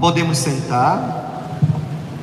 [0.00, 1.50] Podemos sentar.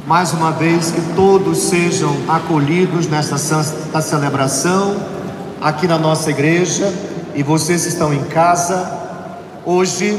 [0.08, 4.96] Mais uma vez, que todos sejam acolhidos nesta santa celebração,
[5.60, 6.94] aqui na nossa igreja,
[7.34, 8.90] e vocês estão em casa.
[9.66, 10.18] Hoje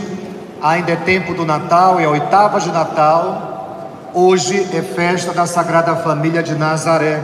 [0.61, 3.91] ainda é tempo do Natal, é a oitava de Natal.
[4.13, 7.23] Hoje é festa da Sagrada Família de Nazaré,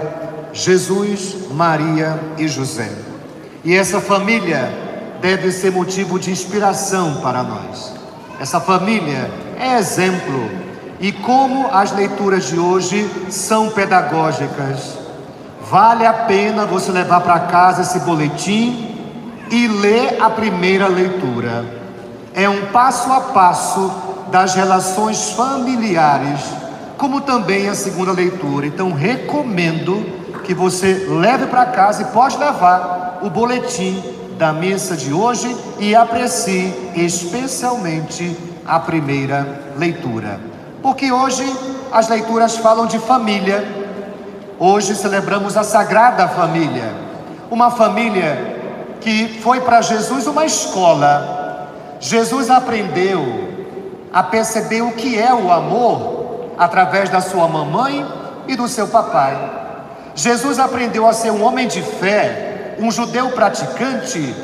[0.53, 2.91] Jesus, Maria e José.
[3.63, 4.73] E essa família
[5.21, 8.02] deve ser motivo de inspiração para nós.
[8.43, 10.51] Essa família é exemplo.
[10.99, 14.99] E como as leituras de hoje são pedagógicas,
[15.71, 18.99] vale a pena você levar para casa esse boletim
[19.49, 21.65] e ler a primeira leitura.
[22.35, 23.93] É um passo a passo
[24.33, 26.41] das relações familiares,
[26.99, 28.67] como também a segunda leitura.
[28.67, 30.05] Então, recomendo
[30.43, 34.03] que você leve para casa e pode levar o boletim
[34.43, 39.47] da missa de hoje e aprecie especialmente a primeira
[39.79, 40.41] leitura.
[40.83, 41.45] Porque hoje
[41.93, 43.65] as leituras falam de família.
[44.59, 46.93] Hoje celebramos a Sagrada Família,
[47.53, 51.71] uma família que foi para Jesus uma escola.
[52.01, 53.23] Jesus aprendeu
[54.13, 58.05] a perceber o que é o amor através da sua mamãe
[58.49, 59.39] e do seu papai.
[60.17, 62.52] Jesus aprendeu a ser um homem de fé
[62.83, 64.35] um judeu praticante,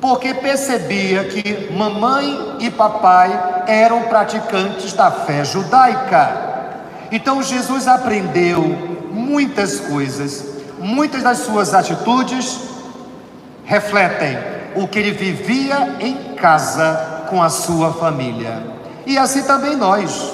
[0.00, 6.46] porque percebia que mamãe e papai eram praticantes da fé judaica.
[7.12, 8.62] Então Jesus aprendeu
[9.10, 10.46] muitas coisas,
[10.78, 12.58] muitas das suas atitudes
[13.66, 14.38] refletem
[14.74, 18.62] o que ele vivia em casa com a sua família.
[19.04, 20.32] E assim também nós.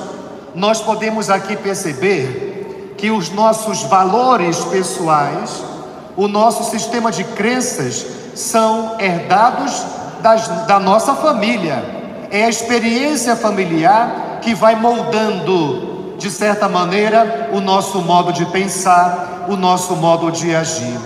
[0.55, 5.72] Nós podemos aqui perceber que os nossos valores pessoais
[6.17, 9.85] o nosso sistema de crenças são herdados
[10.21, 11.85] das, da nossa família.
[12.31, 19.47] É a experiência familiar que vai moldando, de certa maneira, o nosso modo de pensar,
[19.49, 20.99] o nosso modo de agir.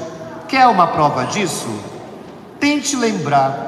[0.48, 1.68] Quer uma prova disso?
[2.60, 3.66] Tente lembrar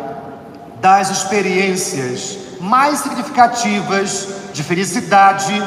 [0.80, 5.62] das experiências mais significativas de felicidade,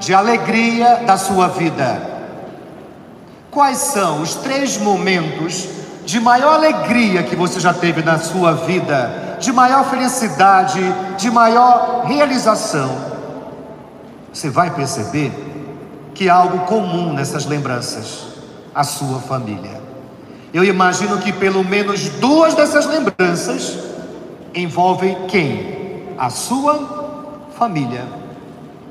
[0.00, 2.13] de alegria da sua vida.
[3.54, 5.68] Quais são os três momentos
[6.04, 10.80] de maior alegria que você já teve na sua vida, de maior felicidade,
[11.16, 12.90] de maior realização?
[14.32, 15.32] Você vai perceber
[16.12, 18.26] que há algo comum nessas lembranças:
[18.74, 19.80] a sua família.
[20.52, 23.78] Eu imagino que pelo menos duas dessas lembranças
[24.52, 26.08] envolvem quem?
[26.18, 28.04] A sua família.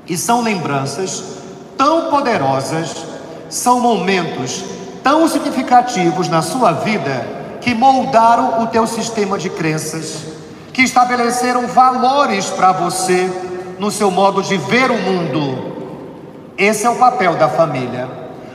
[0.08, 1.22] E são lembranças
[1.78, 3.13] tão poderosas
[3.54, 4.66] são momentos
[5.04, 7.24] tão significativos na sua vida
[7.62, 10.24] que moldaram o teu sistema de crenças,
[10.74, 13.32] que estabeleceram valores para você
[13.78, 15.72] no seu modo de ver o mundo.
[16.58, 18.10] Esse é o papel da família.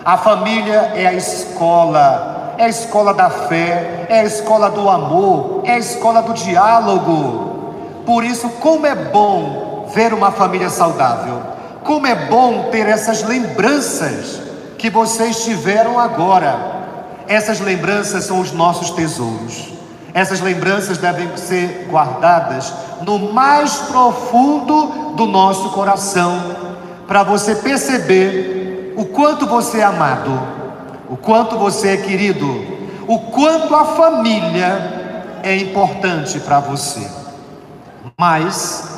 [0.05, 5.63] A família é a escola, é a escola da fé, é a escola do amor,
[5.65, 7.73] é a escola do diálogo.
[8.05, 11.41] Por isso, como é bom ver uma família saudável,
[11.85, 14.48] como é bom ter essas lembranças
[14.79, 16.79] que vocês tiveram agora.
[17.27, 19.73] Essas lembranças são os nossos tesouros.
[20.15, 22.73] Essas lembranças devem ser guardadas
[23.03, 26.57] no mais profundo do nosso coração,
[27.07, 30.41] para você perceber o quanto você é amado,
[31.09, 32.47] o quanto você é querido,
[33.07, 37.07] o quanto a família é importante para você.
[38.17, 38.89] Mas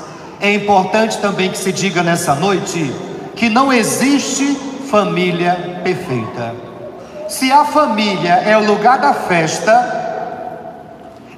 [0.41, 2.95] é importante também que se diga nessa noite
[3.37, 6.53] que não existe família perfeita.
[7.28, 9.99] Se a família é o lugar da festa,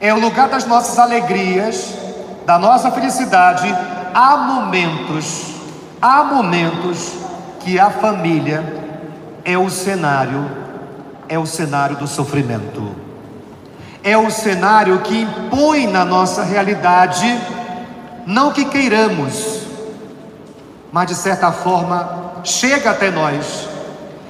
[0.01, 1.95] é o lugar das nossas alegrias,
[2.47, 3.69] da nossa felicidade,
[4.15, 5.55] há momentos,
[6.01, 7.13] há momentos
[7.61, 8.65] que a família
[9.45, 10.51] é o cenário,
[11.29, 12.97] é o cenário do sofrimento.
[14.03, 17.39] É o cenário que impõe na nossa realidade,
[18.27, 19.61] não que queiramos,
[20.91, 23.69] mas de certa forma chega até nós.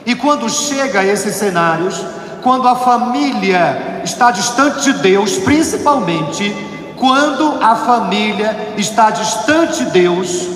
[0.04, 2.04] E quando chega a esses cenários,
[2.42, 6.54] quando a família está distante de Deus, principalmente
[6.96, 10.48] quando a família está distante de Deus,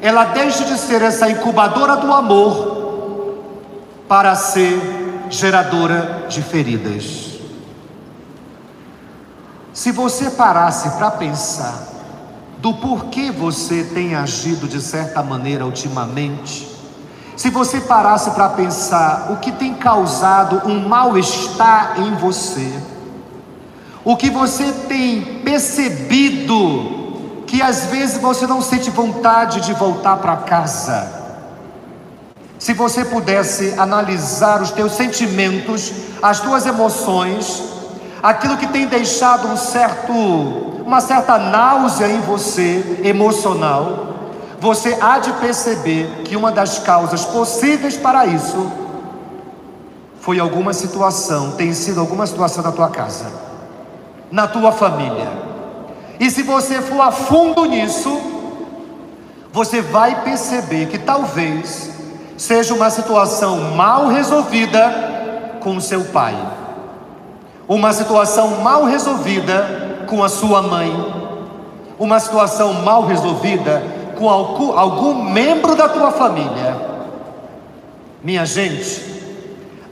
[0.00, 3.36] ela deixa de ser essa incubadora do amor
[4.08, 7.32] para ser geradora de feridas.
[9.72, 11.88] Se você parasse para pensar
[12.58, 16.71] do porquê você tem agido de certa maneira ultimamente,
[17.36, 22.72] se você parasse para pensar o que tem causado um mal-estar em você,
[24.04, 27.00] o que você tem percebido
[27.46, 31.20] que às vezes você não sente vontade de voltar para casa.
[32.58, 35.92] Se você pudesse analisar os teus sentimentos,
[36.22, 37.62] as tuas emoções,
[38.22, 44.11] aquilo que tem deixado um certo, uma certa náusea em você emocional,
[44.62, 48.70] você há de perceber que uma das causas possíveis para isso
[50.20, 53.26] foi alguma situação, tem sido alguma situação na tua casa,
[54.30, 55.26] na tua família.
[56.20, 58.20] E se você for a fundo nisso,
[59.52, 61.90] você vai perceber que talvez
[62.38, 66.36] seja uma situação mal resolvida com o seu pai,
[67.66, 70.94] uma situação mal resolvida com a sua mãe,
[71.98, 76.76] uma situação mal resolvida com algum, algum membro da tua família.
[78.22, 79.02] Minha gente,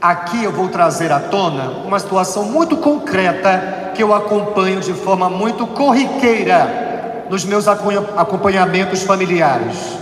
[0.01, 5.29] aqui eu vou trazer à tona uma situação muito concreta que eu acompanho de forma
[5.29, 9.97] muito corriqueira nos meus acompanhamentos familiares.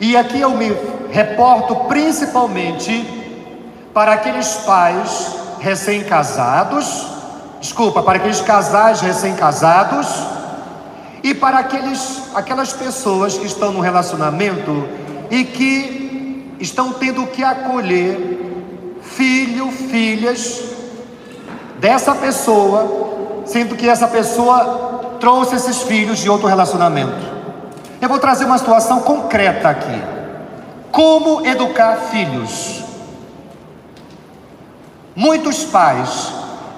[0.00, 0.76] E aqui eu me
[1.10, 3.22] reporto principalmente
[3.92, 7.06] para aqueles pais recém-casados,
[7.60, 10.08] desculpa, para aqueles casais recém-casados
[11.22, 14.88] e para aqueles, aquelas pessoas que estão no relacionamento
[15.30, 18.42] e que estão tendo que acolher
[19.02, 20.62] filho, filhas
[21.78, 27.32] dessa pessoa, sendo que essa pessoa trouxe esses filhos de outro relacionamento.
[28.00, 30.02] Eu vou trazer uma situação concreta aqui.
[30.90, 32.82] Como educar filhos?
[35.14, 36.32] Muitos pais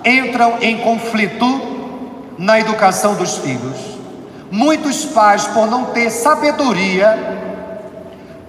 [0.05, 1.47] entram em conflito
[2.37, 3.94] na educação dos filhos.
[4.55, 7.19] Muitos pais, por não ter sabedoria,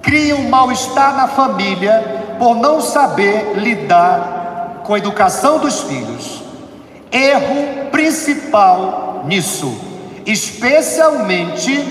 [0.03, 6.43] criam mal-estar na família por não saber lidar com a educação dos filhos.
[7.11, 9.75] Erro principal nisso,
[10.27, 11.83] especialmente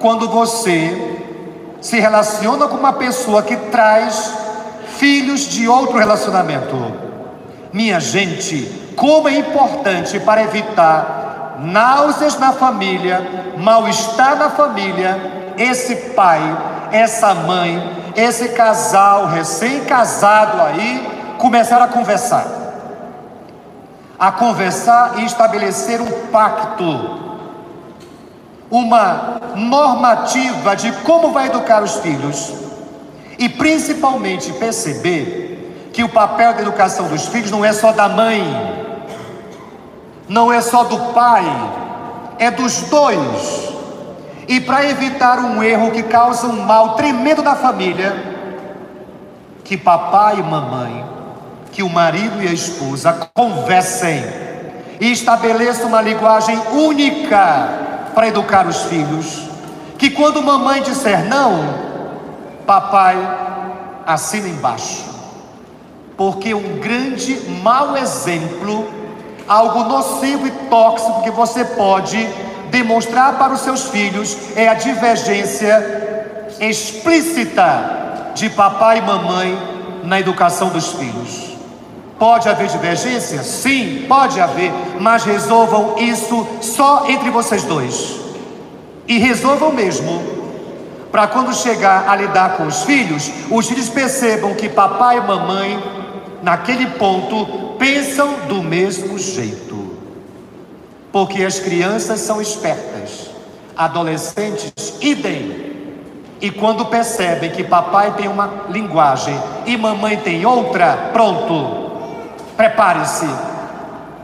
[0.00, 1.20] quando você
[1.80, 4.34] se relaciona com uma pessoa que traz
[4.96, 6.92] filhos de outro relacionamento.
[7.72, 8.64] Minha gente,
[8.96, 11.19] como é importante para evitar
[11.62, 16.40] náuseas na família, mal-estar na família, esse pai,
[16.90, 22.46] essa mãe, esse casal recém-casado aí, começaram a conversar.
[24.18, 27.20] A conversar e estabelecer um pacto,
[28.70, 32.52] uma normativa de como vai educar os filhos,
[33.38, 38.44] e principalmente perceber que o papel da educação dos filhos não é só da mãe,
[40.30, 41.44] não é só do pai,
[42.38, 43.68] é dos dois.
[44.46, 48.14] E para evitar um erro que causa um mal tremendo na família,
[49.64, 51.04] que papai e mamãe,
[51.72, 54.24] que o marido e a esposa conversem
[55.00, 59.48] e estabeleçam uma linguagem única para educar os filhos.
[59.98, 61.74] Que quando mamãe disser não,
[62.64, 63.16] papai
[64.06, 65.04] assina embaixo.
[66.16, 68.99] Porque um grande mau exemplo
[69.50, 72.16] algo nocivo e tóxico que você pode
[72.70, 79.58] demonstrar para os seus filhos é a divergência explícita de papai e mamãe
[80.04, 81.50] na educação dos filhos.
[82.16, 83.42] Pode haver divergência?
[83.42, 84.70] Sim, pode haver,
[85.00, 88.20] mas resolvam isso só entre vocês dois.
[89.08, 90.22] E resolvam mesmo,
[91.10, 95.99] para quando chegar a lidar com os filhos, os filhos percebam que papai e mamãe,
[96.42, 99.98] naquele ponto, pensam do mesmo jeito.
[101.12, 103.30] Porque as crianças são espertas,
[103.76, 105.70] adolescentes, idem.
[106.40, 111.90] E quando percebem que papai tem uma linguagem e mamãe tem outra, pronto,
[112.56, 113.28] prepare-se,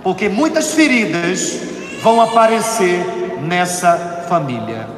[0.02, 1.60] porque muitas feridas
[2.02, 4.88] vão aparecer nessa família.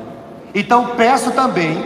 [0.54, 1.84] Então peço também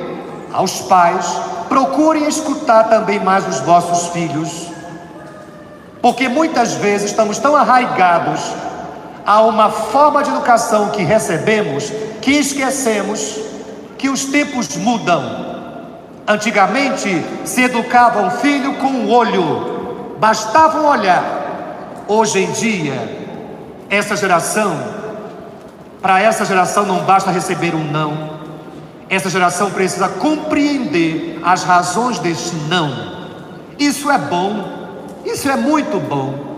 [0.53, 1.27] aos pais,
[1.69, 4.72] procurem escutar também mais os vossos filhos
[6.03, 8.41] porque muitas vezes estamos tão arraigados
[9.25, 13.39] a uma forma de educação que recebemos que esquecemos
[13.97, 15.53] que os tempos mudam.
[16.27, 22.05] Antigamente se educava um filho com um olho, bastava um olhar.
[22.09, 22.95] Hoje em dia,
[23.89, 24.77] essa geração,
[26.01, 28.41] para essa geração não basta receber um não,
[29.09, 33.23] essa geração precisa compreender as razões deste não.
[33.79, 34.82] Isso é bom,
[35.25, 36.53] isso é muito bom.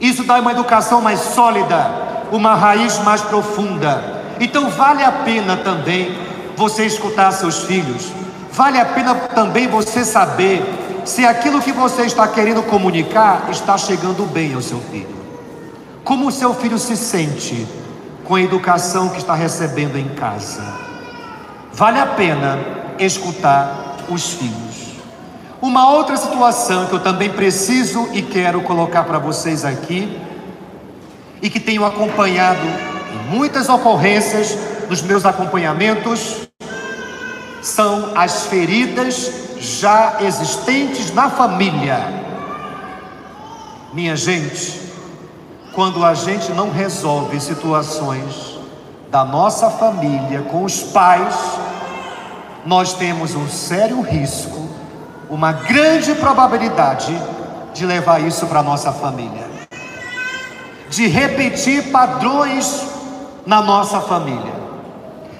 [0.00, 1.90] Isso dá uma educação mais sólida,
[2.32, 4.22] uma raiz mais profunda.
[4.40, 6.16] Então vale a pena também
[6.56, 8.10] você escutar seus filhos.
[8.52, 10.62] Vale a pena também você saber
[11.04, 15.14] se aquilo que você está querendo comunicar está chegando bem ao seu filho.
[16.02, 17.66] Como o seu filho se sente
[18.24, 20.62] com a educação que está recebendo em casa.
[21.72, 22.58] Vale a pena
[22.98, 24.73] escutar os filhos.
[25.64, 30.20] Uma outra situação que eu também preciso e quero colocar para vocês aqui,
[31.40, 32.60] e que tenho acompanhado
[33.14, 34.58] em muitas ocorrências
[34.90, 36.46] nos meus acompanhamentos,
[37.62, 42.12] são as feridas já existentes na família.
[43.94, 44.78] Minha gente,
[45.72, 48.58] quando a gente não resolve situações
[49.10, 51.34] da nossa família com os pais,
[52.66, 54.63] nós temos um sério risco,
[55.28, 57.16] uma grande probabilidade
[57.72, 59.46] de levar isso para nossa família,
[60.88, 62.86] de repetir padrões
[63.46, 64.52] na nossa família.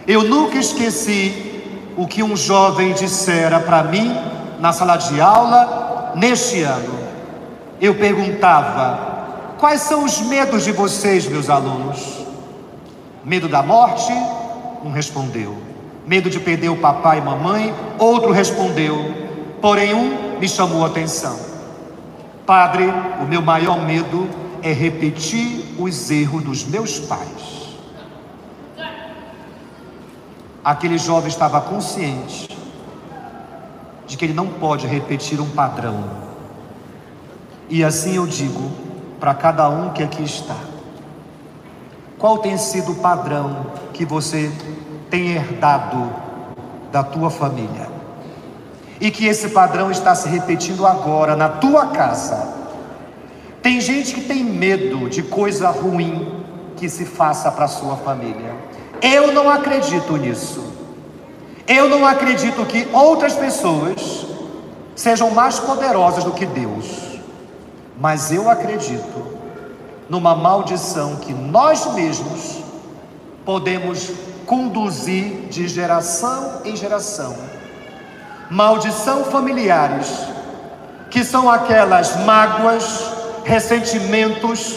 [0.07, 1.63] Eu nunca esqueci
[1.97, 4.15] o que um jovem dissera para mim
[4.59, 6.99] na sala de aula neste ano.
[7.81, 9.15] Eu perguntava:
[9.59, 12.25] Quais são os medos de vocês, meus alunos?
[13.25, 14.13] Medo da morte?
[14.85, 15.57] Um respondeu.
[16.07, 17.75] Medo de perder o papai e mamãe?
[17.99, 19.24] Outro respondeu.
[19.65, 21.41] Porém, um me chamou a atenção.
[22.45, 22.85] Padre,
[23.23, 24.29] o meu maior medo
[24.63, 27.75] é repetir os erros dos meus pais.
[30.63, 32.55] Aquele jovem estava consciente
[34.07, 36.11] de que ele não pode repetir um padrão.
[37.71, 38.71] E assim eu digo:
[39.19, 40.59] para cada um que aqui está.
[42.19, 44.53] Qual tem sido o padrão que você
[45.09, 46.13] tem herdado
[46.93, 47.94] da tua família?
[49.01, 52.55] E que esse padrão está se repetindo agora na tua casa.
[53.63, 56.45] Tem gente que tem medo de coisa ruim
[56.77, 58.55] que se faça para sua família.
[59.01, 60.63] Eu não acredito nisso.
[61.67, 64.27] Eu não acredito que outras pessoas
[64.95, 67.19] sejam mais poderosas do que Deus.
[67.99, 69.35] Mas eu acredito
[70.09, 72.59] numa maldição que nós mesmos
[73.45, 74.11] podemos
[74.47, 77.35] conduzir de geração em geração.
[78.55, 80.17] Maldição familiares,
[81.11, 84.77] que são aquelas mágoas, ressentimentos,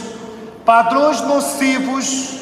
[0.66, 2.40] padrões nocivos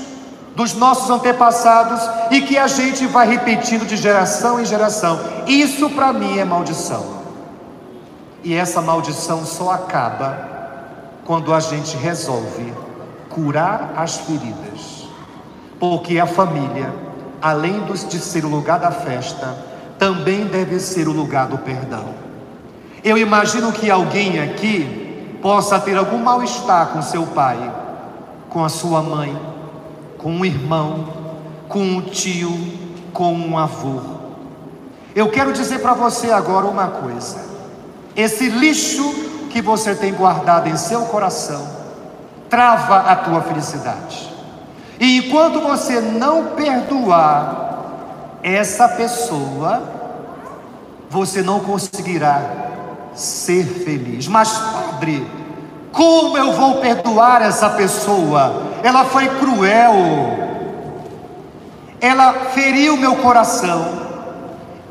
[0.55, 1.99] dos nossos antepassados
[2.31, 5.19] e que a gente vai repetindo de geração em geração.
[5.45, 7.05] Isso para mim é maldição.
[8.41, 10.39] E essa maldição só acaba
[11.25, 12.73] quando a gente resolve
[13.27, 15.09] curar as feridas,
[15.81, 16.95] porque a família,
[17.41, 22.05] além de ser o lugar da festa, também deve ser o lugar do perdão.
[23.03, 27.71] Eu imagino que alguém aqui possa ter algum mal-estar com seu pai,
[28.49, 29.39] com a sua mãe,
[30.17, 31.07] com um irmão,
[31.69, 32.51] com um tio,
[33.13, 34.01] com um avô.
[35.15, 37.37] Eu quero dizer para você agora uma coisa:
[38.15, 39.13] esse lixo
[39.49, 41.65] que você tem guardado em seu coração
[42.49, 44.33] trava a tua felicidade.
[44.99, 47.64] E enquanto você não perdoar
[48.53, 49.81] essa pessoa,
[51.09, 52.43] você não conseguirá
[53.15, 54.27] ser feliz.
[54.27, 55.27] Mas, Padre,
[55.91, 58.73] como eu vou perdoar essa pessoa?
[58.83, 59.95] Ela foi cruel,
[61.99, 64.05] ela feriu meu coração.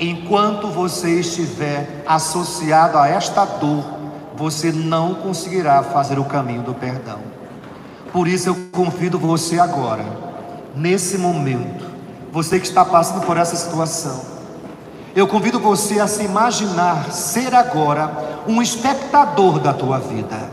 [0.00, 3.84] Enquanto você estiver associado a esta dor,
[4.34, 7.20] você não conseguirá fazer o caminho do perdão.
[8.12, 10.04] Por isso eu convido você agora,
[10.74, 11.93] nesse momento,
[12.34, 14.20] você que está passando por essa situação,
[15.14, 20.50] eu convido você a se imaginar ser agora um espectador da tua vida,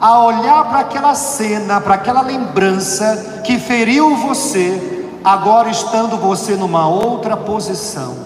[0.00, 6.88] a olhar para aquela cena, para aquela lembrança que feriu você, agora estando você numa
[6.88, 8.16] outra posição,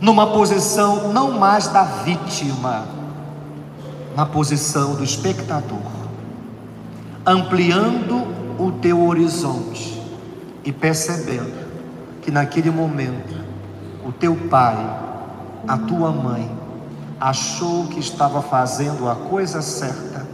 [0.00, 2.86] numa posição não mais da vítima,
[4.14, 5.78] na posição do espectador,
[7.26, 8.24] ampliando
[8.56, 10.00] o teu horizonte
[10.64, 11.67] e percebendo
[12.28, 13.42] que naquele momento
[14.04, 14.76] o teu pai,
[15.66, 16.54] a tua mãe,
[17.18, 20.26] achou que estava fazendo a coisa certa,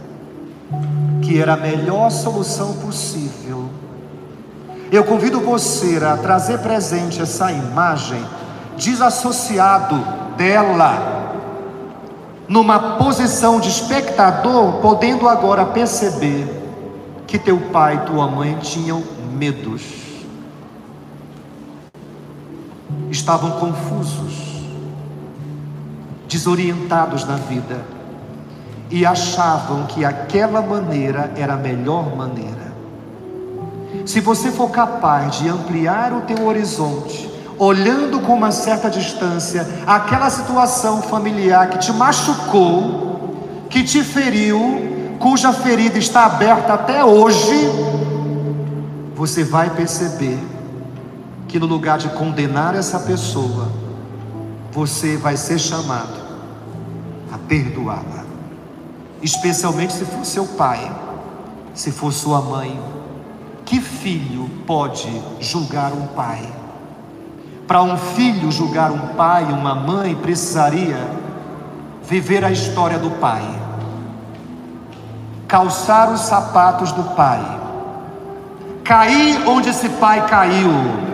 [1.21, 3.69] que era a melhor solução possível.
[4.91, 8.21] Eu convido você a trazer presente essa imagem
[8.75, 9.95] desassociado
[10.35, 11.47] dela
[12.45, 16.45] numa posição de espectador, podendo agora perceber
[17.25, 20.04] que teu pai e tua mãe tinham medos,
[23.09, 24.61] estavam confusos,
[26.27, 27.79] desorientados na vida
[28.89, 32.73] e achavam que aquela maneira era a melhor maneira.
[34.05, 40.29] Se você for capaz de ampliar o teu horizonte, olhando com uma certa distância aquela
[40.29, 47.69] situação familiar que te machucou, que te feriu, cuja ferida está aberta até hoje,
[49.15, 50.37] você vai perceber
[51.55, 53.69] que no lugar de condenar essa pessoa,
[54.73, 56.13] você vai ser chamado
[57.31, 58.25] a perdoá-la,
[59.21, 60.91] especialmente se for seu pai,
[61.73, 62.77] se for sua mãe.
[63.63, 65.09] Que filho pode
[65.39, 66.45] julgar um pai?
[67.65, 71.09] Para um filho julgar um pai, uma mãe, precisaria
[72.03, 73.45] viver a história do pai,
[75.47, 77.39] calçar os sapatos do pai,
[78.83, 81.04] cair onde esse pai caiu,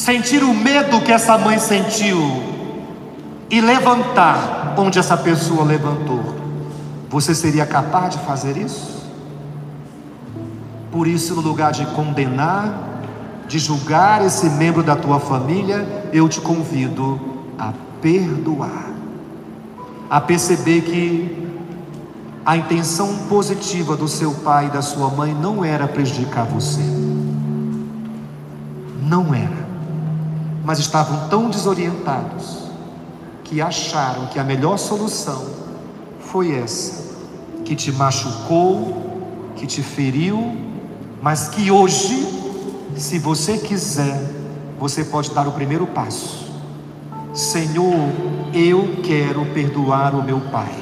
[0.00, 2.18] sentir o medo que essa mãe sentiu
[3.50, 6.24] e levantar onde essa pessoa levantou.
[7.10, 9.06] Você seria capaz de fazer isso?
[10.90, 12.72] Por isso, no lugar de condenar,
[13.46, 17.20] de julgar esse membro da tua família, eu te convido
[17.58, 18.90] a perdoar,
[20.08, 21.50] a perceber que
[22.46, 26.80] a intenção positiva do seu pai e da sua mãe não era prejudicar você,
[29.02, 29.59] não era,
[30.70, 32.58] mas estavam tão desorientados
[33.42, 35.44] que acharam que a melhor solução
[36.20, 37.10] foi essa,
[37.64, 40.56] que te machucou, que te feriu,
[41.20, 42.24] mas que hoje,
[42.96, 44.16] se você quiser,
[44.78, 46.48] você pode dar o primeiro passo
[47.34, 48.08] Senhor,
[48.54, 50.72] eu quero perdoar o meu pai.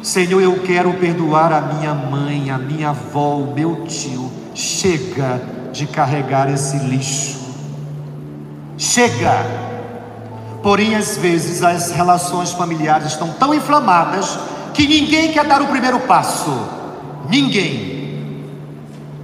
[0.00, 4.30] Senhor, eu quero perdoar a minha mãe, a minha avó, o meu tio.
[4.54, 7.39] Chega de carregar esse lixo.
[8.80, 9.46] Chega.
[10.62, 14.38] Porém, às vezes as relações familiares estão tão inflamadas
[14.74, 16.50] que ninguém quer dar o primeiro passo.
[17.28, 18.42] Ninguém.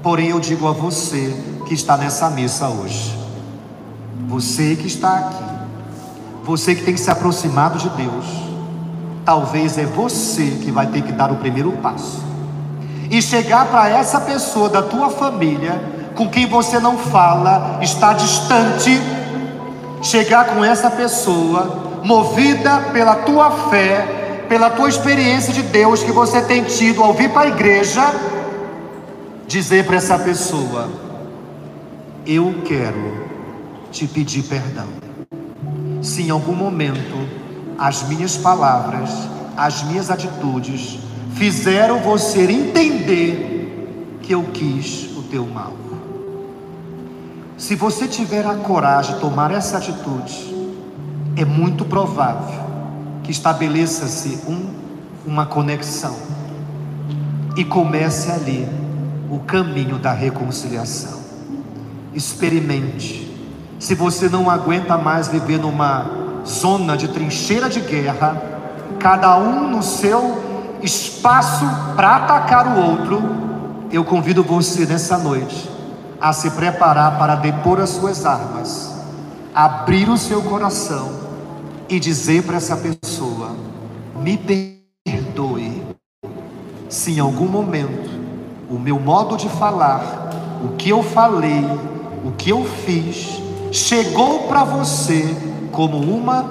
[0.02, 1.34] Porém, eu digo a você
[1.66, 3.18] que está nessa mesa hoje.
[4.28, 5.56] Você que está aqui
[6.46, 8.24] você que tem se aproximado de Deus,
[9.24, 12.24] talvez é você que vai ter que dar o primeiro passo
[13.10, 15.82] e chegar para essa pessoa da tua família
[16.14, 18.90] com quem você não fala, está distante,
[20.02, 26.40] chegar com essa pessoa movida pela tua fé, pela tua experiência de Deus que você
[26.42, 28.02] tem tido ao vir para a igreja,
[29.46, 30.88] dizer para essa pessoa:
[32.26, 33.26] Eu quero
[33.90, 34.86] te pedir perdão
[36.02, 37.16] se em algum momento
[37.78, 39.10] as minhas palavras,
[39.56, 40.98] as minhas atitudes
[41.34, 45.85] fizeram você entender que eu quis o teu mal.
[47.56, 50.54] Se você tiver a coragem de tomar essa atitude,
[51.34, 52.66] é muito provável
[53.22, 54.74] que estabeleça-se um,
[55.24, 56.14] uma conexão
[57.56, 58.68] e comece ali
[59.30, 61.18] o caminho da reconciliação.
[62.12, 63.34] Experimente
[63.78, 66.10] se você não aguenta mais viver numa
[66.46, 68.36] zona de trincheira de guerra,
[68.98, 71.64] cada um no seu espaço
[71.96, 73.22] para atacar o outro,
[73.90, 75.75] eu convido você nessa noite
[76.20, 78.94] a se preparar para depor as suas armas,
[79.54, 81.10] abrir o seu coração
[81.88, 83.54] e dizer para essa pessoa:
[84.16, 84.38] me
[85.04, 85.82] perdoe,
[86.88, 88.10] se em algum momento
[88.70, 90.30] o meu modo de falar,
[90.64, 91.64] o que eu falei,
[92.24, 95.36] o que eu fiz, chegou para você
[95.70, 96.44] como uma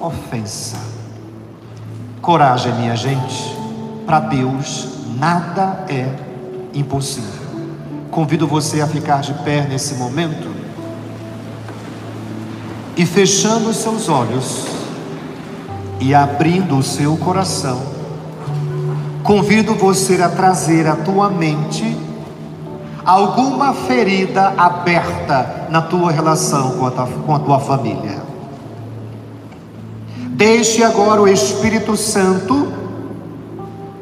[0.00, 0.76] ofensa.
[2.22, 3.56] Coragem, minha gente,
[4.06, 6.08] para Deus nada é
[6.72, 7.47] impossível.
[8.18, 10.50] Convido você a ficar de pé nesse momento
[12.96, 14.66] e fechando os seus olhos
[16.00, 17.80] e abrindo o seu coração.
[19.22, 21.96] Convido você a trazer à tua mente
[23.04, 28.20] alguma ferida aberta na tua relação com a tua, com a tua família.
[30.30, 32.66] Deixe agora o Espírito Santo,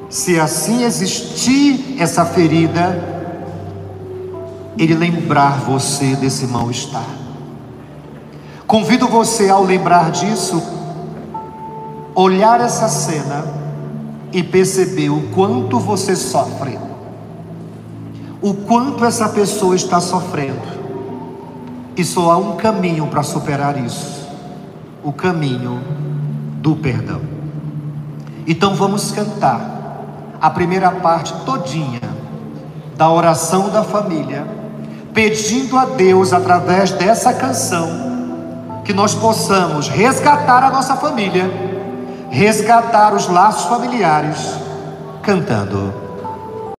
[0.08, 3.15] se assim existir essa ferida,
[4.78, 7.06] ele lembrar você desse mal-estar.
[8.66, 10.62] Convido você, ao lembrar disso,
[12.14, 13.44] olhar essa cena
[14.32, 16.86] e perceber o quanto você sofre
[18.40, 20.76] o quanto essa pessoa está sofrendo.
[21.96, 24.28] E só há um caminho para superar isso:
[25.02, 25.80] o caminho
[26.60, 27.20] do perdão.
[28.46, 29.74] Então vamos cantar
[30.40, 32.00] a primeira parte todinha
[32.96, 34.46] da oração da família,
[35.16, 41.50] pedindo a Deus através dessa canção que nós possamos resgatar a nossa família,
[42.28, 44.38] resgatar os laços familiares,
[45.22, 46.05] cantando.